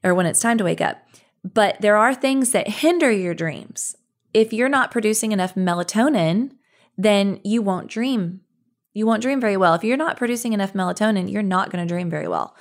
[0.05, 1.03] or when it's time to wake up.
[1.44, 3.96] But there are things that hinder your dreams.
[4.35, 6.53] If you're not producing enough melatonin,
[6.96, 8.40] then you won't dream.
[8.92, 9.74] You won't dream very well.
[9.74, 12.57] If you're not producing enough melatonin, you're not going to dream very well.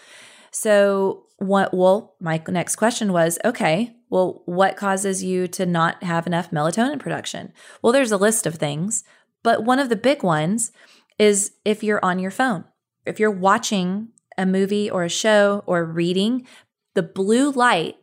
[0.52, 6.26] So, what, well, my next question was okay, well, what causes you to not have
[6.26, 7.54] enough melatonin production?
[7.82, 9.04] Well, there's a list of things,
[9.44, 10.72] but one of the big ones
[11.20, 12.64] is if you're on your phone.
[13.06, 16.46] If you're watching a movie or a show or reading,
[16.94, 17.96] the blue light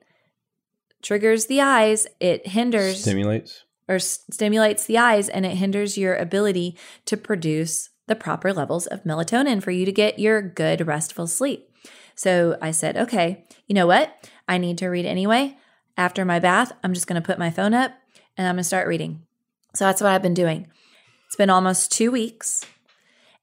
[1.02, 3.64] triggers the eyes, it hinders Stimulates.
[3.88, 8.86] or s- stimulates the eyes and it hinders your ability to produce the proper levels
[8.86, 11.70] of melatonin for you to get your good restful sleep.
[12.14, 14.28] So I said, okay, you know what?
[14.48, 15.56] I need to read anyway.
[15.96, 17.92] After my bath, I'm just going to put my phone up
[18.36, 19.22] and I'm going to start reading.
[19.74, 20.66] So that's what I've been doing.
[21.26, 22.64] It's been almost two weeks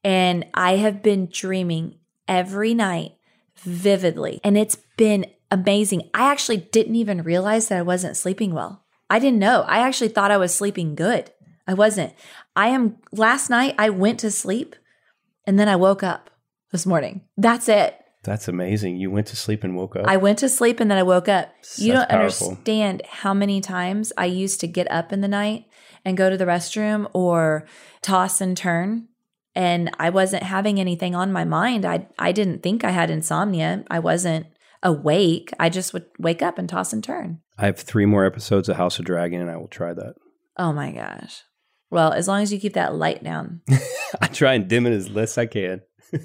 [0.04, 1.96] and I have been dreaming
[2.28, 3.14] every night
[3.58, 4.40] vividly.
[4.44, 6.10] And it's been amazing.
[6.14, 8.84] I actually didn't even realize that I wasn't sleeping well.
[9.10, 9.64] I didn't know.
[9.68, 11.32] I actually thought I was sleeping good.
[11.68, 12.14] I wasn't.
[12.56, 14.76] I am, last night I went to sleep
[15.46, 16.30] and then I woke up
[16.72, 17.22] this morning.
[17.38, 17.98] That's it.
[18.24, 18.98] That's amazing.
[18.98, 20.06] You went to sleep and woke up.
[20.08, 21.52] I went to sleep and then I woke up.
[21.78, 22.48] you That's don't powerful.
[22.50, 25.66] understand how many times I used to get up in the night
[26.06, 27.66] and go to the restroom or
[28.02, 29.08] toss and turn
[29.56, 31.86] and I wasn't having anything on my mind.
[31.86, 33.84] I I didn't think I had insomnia.
[33.90, 34.48] I wasn't
[34.84, 35.52] awake.
[35.60, 37.40] I just would wake up and toss and turn.
[37.58, 40.16] I have three more episodes of House of Dragon, and I will try that.
[40.58, 41.44] Oh my gosh.
[41.90, 43.62] Well, as long as you keep that light down.
[44.22, 45.82] I try and dim it as less I can.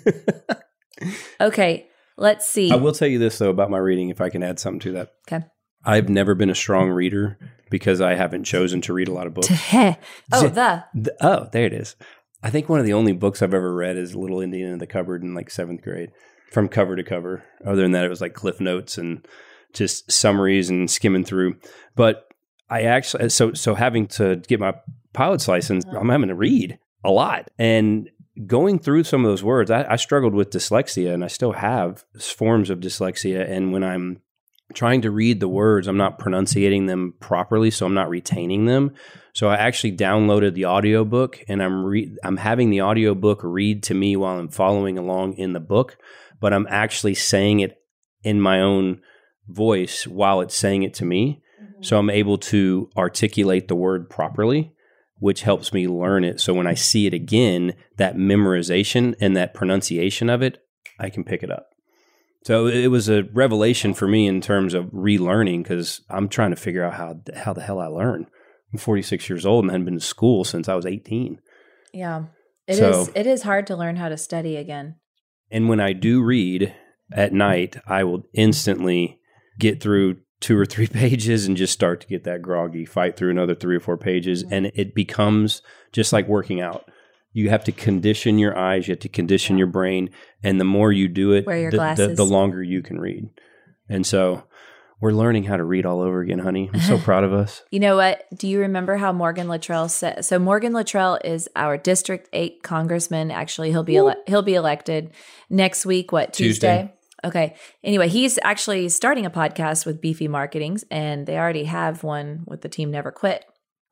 [1.40, 2.70] Okay, let's see.
[2.72, 4.92] I will tell you this though about my reading, if I can add something to
[4.92, 5.10] that.
[5.30, 5.44] Okay.
[5.84, 7.38] I've never been a strong reader
[7.70, 9.48] because I haven't chosen to read a lot of books.
[9.72, 9.94] oh,
[10.48, 11.96] the The- oh, there it is.
[12.46, 14.86] I think one of the only books I've ever read is Little Indian in the
[14.86, 16.12] Cupboard in like seventh grade,
[16.52, 17.42] from cover to cover.
[17.66, 19.26] Other than that, it was like cliff notes and
[19.72, 21.56] just summaries and skimming through.
[21.96, 22.28] But
[22.70, 24.74] I actually, so so having to get my
[25.12, 25.98] pilot's license, uh-huh.
[25.98, 28.08] I'm having to read a lot and
[28.46, 29.72] going through some of those words.
[29.72, 33.44] I, I struggled with dyslexia, and I still have forms of dyslexia.
[33.50, 34.20] And when I'm
[34.74, 38.92] trying to read the words, I'm not pronunciating them properly, so I'm not retaining them.
[39.32, 43.94] So I actually downloaded the audiobook and I'm re- I'm having the audiobook read to
[43.94, 45.96] me while I'm following along in the book,
[46.40, 47.76] but I'm actually saying it
[48.22, 49.00] in my own
[49.48, 51.42] voice while it's saying it to me.
[51.80, 52.08] So mm-hmm.
[52.08, 54.72] I'm able to articulate the word properly,
[55.18, 56.40] which helps me learn it.
[56.40, 60.58] So when I see it again, that memorization and that pronunciation of it,
[60.98, 61.68] I can pick it up.
[62.46, 66.56] So it was a revelation for me in terms of relearning because I'm trying to
[66.56, 68.26] figure out how how the hell I learn.
[68.72, 71.40] I'm 46 years old and hadn't been to school since I was 18.
[71.92, 72.26] Yeah.
[72.68, 72.78] it is.
[72.78, 74.94] So- it is hard to learn how to study again.
[75.50, 76.72] And when I do read
[77.10, 77.38] at mm-hmm.
[77.38, 79.18] night, I will instantly
[79.58, 83.32] get through two or three pages and just start to get that groggy, fight through
[83.32, 84.44] another three or four pages.
[84.44, 84.54] Mm-hmm.
[84.54, 86.88] And it becomes just like working out.
[87.36, 90.08] You have to condition your eyes, you have to condition your brain.
[90.42, 92.16] And the more you do it, Wear your the, the, glasses.
[92.16, 93.28] the longer you can read.
[93.90, 94.44] And so
[95.02, 96.70] we're learning how to read all over again, honey.
[96.72, 97.62] I'm so proud of us.
[97.70, 98.24] You know what?
[98.34, 100.24] Do you remember how Morgan Luttrell said?
[100.24, 103.30] So Morgan Luttrell is our District Eight congressman.
[103.30, 105.10] Actually, he'll be ele- he'll be elected
[105.50, 106.12] next week.
[106.12, 106.84] What Tuesday.
[106.84, 106.92] Tuesday?
[107.22, 107.54] Okay.
[107.84, 112.62] Anyway, he's actually starting a podcast with Beefy Marketings, and they already have one with
[112.62, 113.44] the team Never Quit.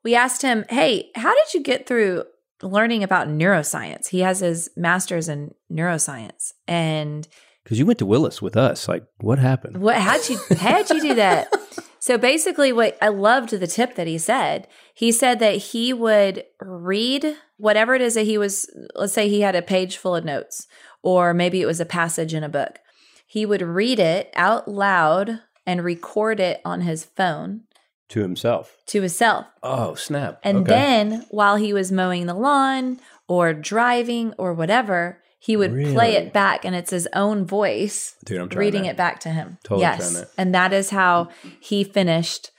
[0.03, 2.23] we asked him, Hey, how did you get through
[2.61, 4.09] learning about neuroscience?
[4.09, 6.53] He has his master's in neuroscience.
[6.67, 7.27] And
[7.63, 8.87] Because you went to Willis with us.
[8.87, 9.77] Like, what happened?
[9.77, 11.51] what how'd you how'd you do that?
[12.05, 14.67] So basically what I loved the tip that he said.
[14.93, 19.41] He said that he would read whatever it is that he was let's say he
[19.41, 20.67] had a page full of notes
[21.01, 22.77] or maybe it was a passage in a book.
[23.25, 27.61] He would read it out loud and record it on his phone
[28.09, 28.77] To himself.
[28.87, 29.45] to himself.
[29.63, 30.39] Oh, snap.
[30.43, 30.67] And Okay.
[30.71, 36.31] then while he was mowing the lawn or driving or whatever, he would play it
[36.33, 38.89] back and it's his own voice Dude, reading that.
[38.91, 39.57] it back to him.
[39.63, 40.13] Totally yes.
[40.13, 40.27] that.
[40.37, 41.29] And that is how
[41.59, 42.51] he finished,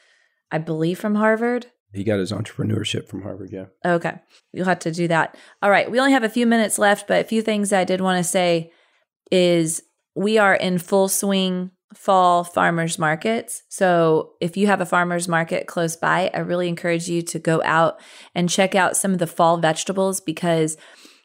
[0.50, 1.66] I believe, from Harvard.
[1.92, 3.66] He got his entrepreneurship from Harvard, yeah.
[3.84, 4.14] Okay.
[4.52, 5.36] You'll have to do that.
[5.62, 5.90] All right.
[5.90, 8.24] We only have a few minutes left, but a few things I did want to
[8.24, 8.72] say
[9.30, 9.82] is
[10.14, 13.62] we are in full swing fall farmers markets.
[13.68, 17.62] So if you have a farmers market close by, I really encourage you to go
[17.64, 18.00] out
[18.34, 20.76] and check out some of the fall vegetables because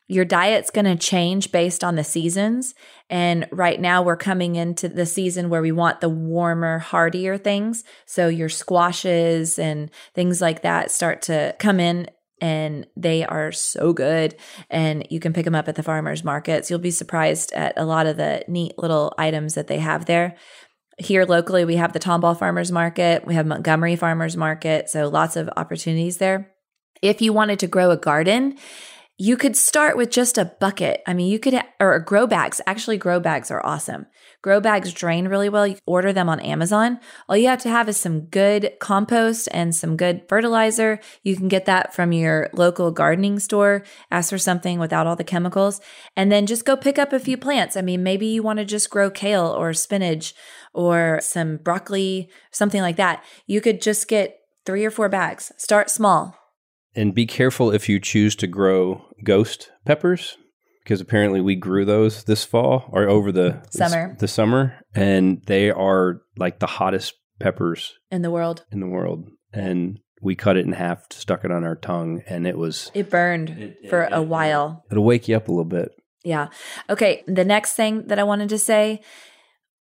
[0.08, 2.74] your diet's going to change based on the seasons.
[3.10, 7.84] And right now we're coming into the season where we want the warmer, hardier things.
[8.06, 12.10] So your squashes and things like that start to come in
[12.42, 14.36] and they are so good
[14.70, 16.70] and you can pick them up at the farmers markets.
[16.70, 20.36] You'll be surprised at a lot of the neat little items that they have there.
[20.98, 25.36] Here locally, we have the Tomball Farmers Market, we have Montgomery Farmers Market, so lots
[25.36, 26.52] of opportunities there.
[27.02, 28.58] If you wanted to grow a garden,
[29.22, 31.04] you could start with just a bucket.
[31.06, 32.60] I mean, you could, or grow bags.
[32.66, 34.08] Actually, grow bags are awesome.
[34.42, 35.68] Grow bags drain really well.
[35.68, 37.00] You order them on Amazon.
[37.30, 41.00] All you have to have is some good compost and some good fertilizer.
[41.22, 43.84] You can get that from your local gardening store.
[44.10, 45.82] Ask for something without all the chemicals.
[46.16, 47.78] And then just go pick up a few plants.
[47.78, 50.34] I mean, maybe you want to just grow kale or spinach
[50.74, 53.24] or some broccoli, something like that.
[53.46, 55.52] You could just get three or four bags.
[55.58, 56.41] Start small.
[56.96, 60.38] And be careful if you choose to grow ghost peppers,
[60.84, 64.16] because apparently we grew those this fall or over the Summer.
[64.20, 68.66] The summer, and they are like the hottest peppers in the world.
[68.72, 69.28] in the world.
[69.54, 73.10] And we cut it in half, stuck it on our tongue, and it was It
[73.10, 74.84] burned It- for it- a while.
[74.92, 75.90] it'll wake you up a little bit.
[76.24, 76.50] Yeah.
[76.90, 77.24] Okay.
[77.26, 79.02] The next thing that I wanted to say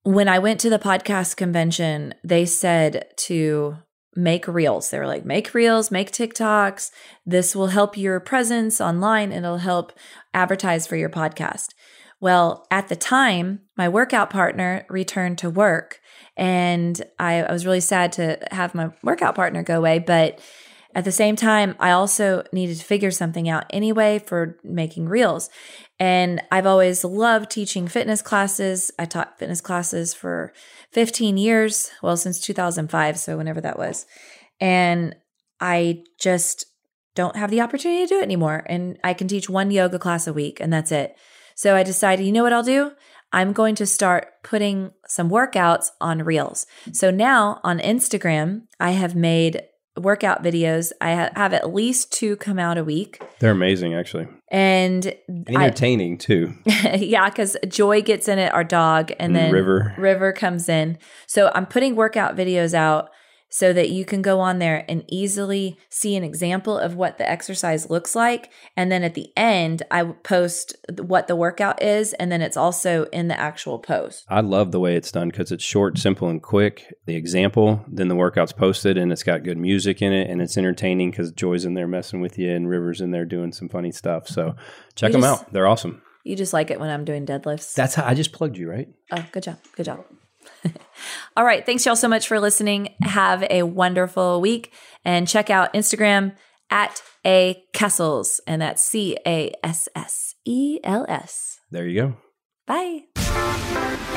[0.04, 3.76] when I went to the podcast convention, they said to
[4.16, 4.90] make reels.
[4.90, 6.90] They were like, make reels, make TikToks.
[7.24, 9.92] This will help your presence online and it'll help
[10.34, 11.74] advertise for your podcast.
[12.20, 16.00] Well, at the time, my workout partner returned to work
[16.36, 20.40] and I, I was really sad to have my workout partner go away, but
[20.94, 25.48] at the same time, I also needed to figure something out anyway for making reels.
[26.00, 28.90] And I've always loved teaching fitness classes.
[28.98, 30.54] I taught fitness classes for
[30.92, 34.06] 15 years, well, since 2005, so whenever that was.
[34.60, 35.14] And
[35.60, 36.64] I just
[37.14, 38.64] don't have the opportunity to do it anymore.
[38.66, 41.16] And I can teach one yoga class a week, and that's it.
[41.54, 42.92] So I decided, you know what I'll do?
[43.32, 46.66] I'm going to start putting some workouts on reels.
[46.92, 49.62] So now on Instagram, I have made
[49.96, 50.92] workout videos.
[51.00, 53.22] I have at least two come out a week.
[53.38, 54.28] They're amazing, actually.
[54.50, 56.54] And I, Entertaining too.
[56.66, 59.94] yeah, because Joy gets in it, our dog, and And then River.
[59.96, 60.98] River comes in.
[61.26, 63.10] So I'm putting workout videos out
[63.50, 67.28] so that you can go on there and easily see an example of what the
[67.28, 68.50] exercise looks like.
[68.76, 73.04] And then at the end, I post what the workout is, and then it's also
[73.06, 74.24] in the actual post.
[74.28, 76.86] I love the way it's done because it's short, simple, and quick.
[77.06, 80.56] The example, then the workout's posted, and it's got good music in it, and it's
[80.56, 83.90] entertaining because Joy's in there messing with you, and River's in there doing some funny
[83.90, 84.28] stuff.
[84.28, 84.54] So
[84.94, 86.02] check You them just- out; they're awesome.
[86.22, 87.74] You just like it when I'm doing deadlifts.
[87.74, 88.88] That's how I just plugged you, right?
[89.10, 89.56] Oh, good job.
[89.74, 90.04] Good job.
[91.36, 91.64] All right.
[91.64, 92.94] Thanks, y'all, so much for listening.
[93.02, 94.72] Have a wonderful week
[95.04, 96.34] and check out Instagram
[96.70, 101.60] at A Cassels, and that's C A S S E L S.
[101.70, 102.16] There you go.
[102.66, 103.49] Bye.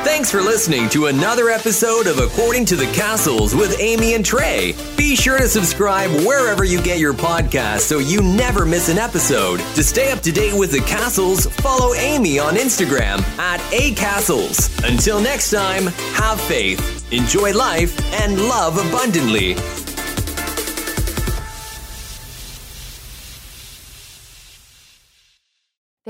[0.01, 4.73] Thanks for listening to another episode of According to the Cassels with Amy and Trey.
[4.97, 9.59] Be sure to subscribe wherever you get your podcast so you never miss an episode.
[9.75, 14.69] To stay up to date with the Cassels, follow Amy on Instagram at acassels.
[14.83, 15.85] Until next time,
[16.15, 19.55] have faith, enjoy life, and love abundantly.